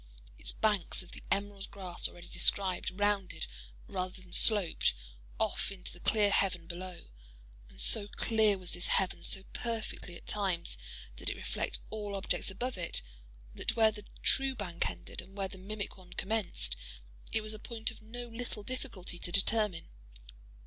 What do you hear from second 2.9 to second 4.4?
rounded, rather than